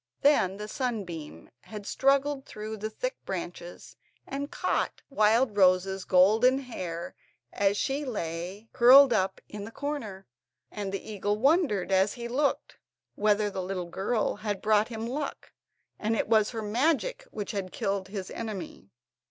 Then 0.23 0.57
the 0.57 0.67
sunbeam 0.67 1.51
had 1.59 1.85
struggled 1.85 2.43
through 2.47 2.77
the 2.77 2.89
thick 2.89 3.17
branches 3.23 3.97
and 4.25 4.49
caught 4.49 5.03
Wildrose's 5.11 6.05
golden 6.05 6.57
hair 6.57 7.13
as 7.53 7.77
she 7.77 8.03
lay 8.03 8.67
curled 8.73 9.13
up 9.13 9.39
in 9.47 9.63
the 9.63 9.69
corner, 9.69 10.25
and 10.71 10.91
the 10.91 11.07
eagle 11.07 11.37
wondered, 11.37 11.91
as 11.91 12.13
he 12.13 12.27
looked, 12.27 12.77
whether 13.13 13.51
the 13.51 13.61
little 13.61 13.85
girl 13.91 14.37
had 14.37 14.59
brought 14.59 14.87
him 14.87 15.05
luck, 15.05 15.51
and 15.99 16.15
it 16.15 16.27
was 16.27 16.49
her 16.49 16.63
magic 16.63 17.27
which 17.29 17.51
had 17.51 17.71
killed 17.71 18.07
his 18.07 18.31
enemy. 18.31 18.89